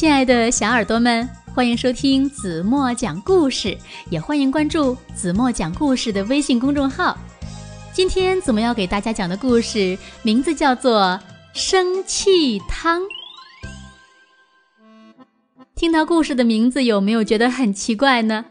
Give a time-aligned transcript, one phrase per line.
[0.00, 3.76] 亲爱的小耳朵们，欢迎收听子墨讲故事，
[4.08, 7.18] 也欢迎关注子墨讲故事的微信公众号。
[7.92, 11.02] 今天子墨要给大家讲的故事名字叫做
[11.52, 13.02] 《生气汤》。
[15.74, 18.46] 听到故事的名字，有没有觉得很奇怪呢？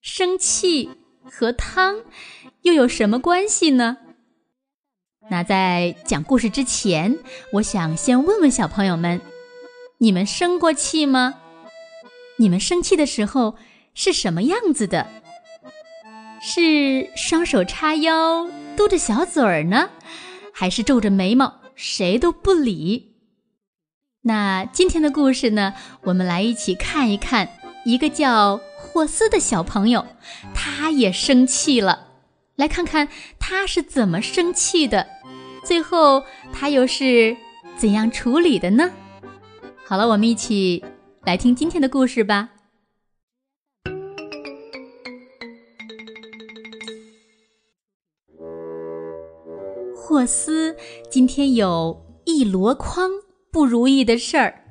[0.00, 0.90] 生气
[1.24, 1.96] 和汤
[2.62, 3.96] 又有什么关系呢？
[5.28, 7.18] 那在讲故事之前，
[7.54, 9.20] 我想先问问小朋友们。
[9.98, 11.36] 你们生过气吗？
[12.38, 13.56] 你们生气的时候
[13.94, 15.06] 是什么样子的？
[16.42, 18.46] 是双手叉腰
[18.76, 19.88] 嘟着小嘴儿呢，
[20.52, 23.14] 还是皱着眉毛谁都不理？
[24.20, 25.72] 那今天的故事呢？
[26.02, 27.48] 我们来一起看一看
[27.86, 30.06] 一个叫霍斯的小朋友，
[30.54, 32.08] 他也生气了。
[32.56, 33.08] 来看看
[33.38, 35.06] 他是怎么生气的，
[35.64, 36.22] 最后
[36.52, 37.34] 他又是
[37.78, 38.92] 怎样处理的呢？
[39.88, 40.84] 好了，我们一起
[41.22, 42.50] 来听今天的故事吧。
[49.94, 50.74] 霍斯
[51.08, 53.08] 今天有一箩筐
[53.52, 54.64] 不如意的事儿，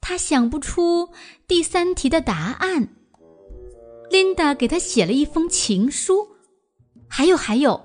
[0.00, 1.08] 他想不出
[1.48, 2.88] 第三题的答案。
[4.10, 6.28] 琳达给他写了一封情书，
[7.08, 7.84] 还有还有，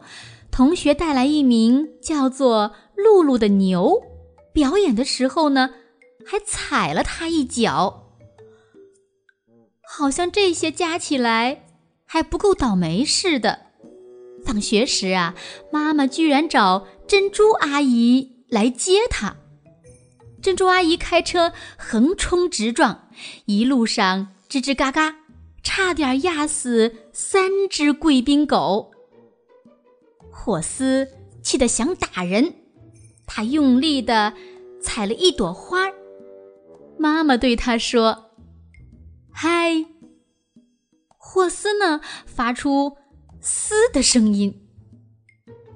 [0.52, 4.00] 同学带来一名叫做露露的牛，
[4.53, 5.72] 表演的时候呢。
[6.30, 8.11] 还踩了他一脚，
[9.81, 11.66] 好像这些加起来
[12.06, 13.67] 还不够倒霉似的。
[14.45, 15.36] 放学时啊，
[15.72, 19.38] 妈妈居然找珍珠阿姨来接他。
[20.42, 23.09] 珍珠阿姨开车横冲直撞，
[23.45, 25.16] 一路上吱吱嘎嘎，
[25.64, 28.91] 差点压死三只贵宾狗。
[30.31, 31.08] 霍斯
[31.41, 32.53] 气得想打人，
[33.25, 34.34] 他用力的
[34.81, 35.86] 踩了一朵花。
[37.08, 38.31] 妈妈对他说
[39.31, 39.85] ：“嗨。”
[41.18, 42.97] 霍斯呢，发出
[43.40, 44.68] “嘶”的声音。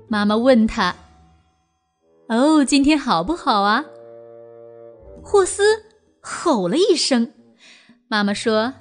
[0.10, 0.94] 妈妈问他
[2.28, 3.86] ：“哦，今天好不好啊？”
[5.24, 5.64] 霍斯
[6.20, 7.34] 吼了一声。
[8.10, 8.74] 妈妈说：“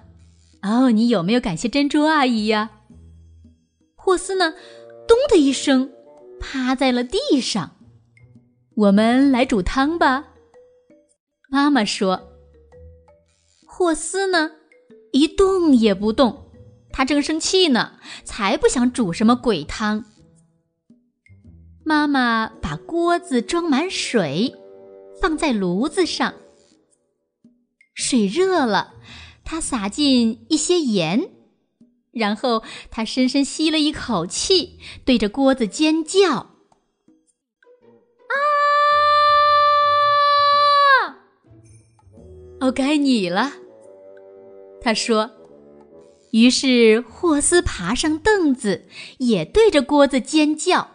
[0.63, 2.71] 哦，你有没有感谢珍珠阿姨呀？”
[3.95, 4.55] 霍斯呢，
[5.07, 5.93] 咚的一声，
[6.41, 7.77] 趴在了地上。
[8.75, 10.27] 我们来煮汤吧。
[11.49, 12.27] 妈妈说。
[13.81, 14.51] 霍斯呢，
[15.11, 16.51] 一动也不动，
[16.93, 20.05] 他正生气呢，才不想煮什么鬼汤。
[21.83, 24.55] 妈妈把锅子装满水，
[25.19, 26.35] 放在炉子上。
[27.95, 28.97] 水热了，
[29.47, 31.31] 他撒进一些盐，
[32.13, 36.51] 然后他深深吸了一口气，对着锅子尖叫。
[42.61, 43.53] 哦，该你了，
[44.81, 45.31] 他说。
[46.33, 48.87] 于是霍斯爬上凳子，
[49.19, 50.79] 也对着锅子尖叫。
[50.79, 50.95] 啊！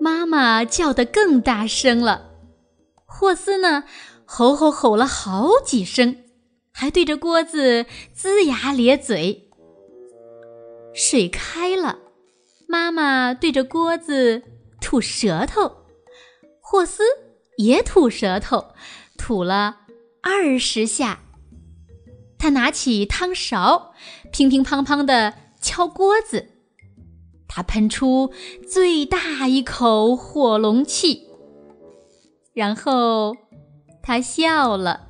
[0.00, 2.32] 妈妈叫得更大声了。
[3.06, 3.84] 霍斯呢，
[4.24, 6.24] 吼吼吼了好几声，
[6.72, 7.86] 还对着锅子
[8.16, 9.48] 龇牙咧嘴。
[10.92, 12.00] 水开了。
[12.66, 14.42] 妈妈对着锅子
[14.80, 15.77] 吐舌头，
[16.70, 17.02] 霍斯
[17.56, 18.74] 也吐舌头，
[19.16, 19.78] 吐了
[20.20, 21.20] 二十下。
[22.38, 23.94] 他拿起汤勺，
[24.30, 26.50] 乒乒乓乓的敲锅子。
[27.48, 28.34] 他喷出
[28.70, 31.30] 最大一口火龙气，
[32.52, 33.34] 然后
[34.02, 35.08] 他笑了，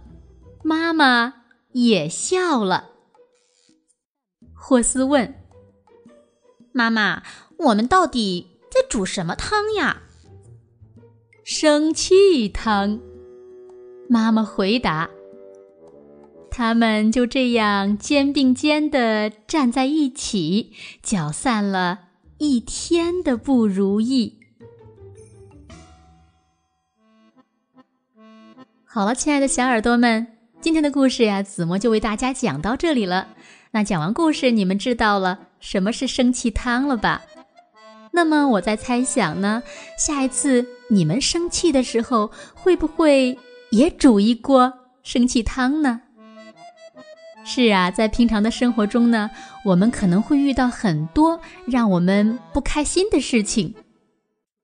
[0.62, 1.42] 妈妈
[1.72, 2.90] 也笑了。
[4.54, 5.34] 霍斯问
[6.70, 7.24] ：“妈妈。”
[7.58, 10.02] 我们到底在煮什么汤呀？
[11.50, 13.00] 生气汤。
[14.06, 15.08] 妈妈回答。
[16.50, 22.00] 他们就这样肩并肩的站在一起，搅散了
[22.36, 24.38] 一天的不如意。
[28.84, 30.26] 好了，亲爱的小耳朵们，
[30.60, 33.28] 今天的故事呀，子墨就为大家讲到这里了。
[33.70, 37.22] 那讲完故事，你们知道了什么是生气汤了吧？
[38.12, 39.62] 那么我在猜想呢，
[39.96, 43.38] 下一次你们生气的时候，会不会
[43.70, 46.00] 也煮一锅生气汤呢？
[47.44, 49.30] 是啊，在平常的生活中呢，
[49.64, 53.74] 我们可能会遇到很多让我们不开心的事情，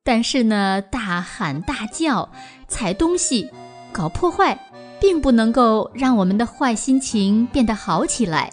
[0.02, 2.30] 但是呢，大喊大叫、
[2.68, 3.48] 踩东西、
[3.90, 4.58] 搞破坏，
[5.00, 8.52] 并不能够让我们的坏心情变得好起来。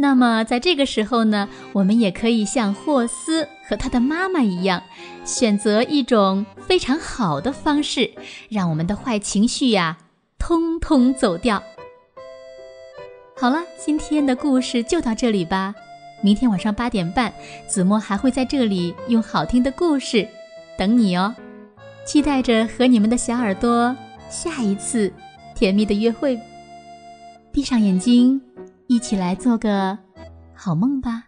[0.00, 4.82] 那么在这个时候呢，我们也可以像霍斯和他的妈妈一样，
[5.26, 8.10] 选择一种非常好的方式，
[8.48, 9.98] 让我们的坏情绪呀，
[10.38, 11.62] 通通走掉。
[13.36, 15.74] 好了，今天的故事就到这里吧。
[16.22, 17.30] 明天晚上八点半，
[17.66, 20.26] 子墨还会在这里用好听的故事
[20.78, 21.34] 等你哦。
[22.06, 23.94] 期待着和你们的小耳朵
[24.30, 25.12] 下一次
[25.54, 26.40] 甜蜜的约会。
[27.52, 28.40] 闭上眼睛，
[28.90, 29.96] 一起来做个
[30.52, 31.22] 好梦吧。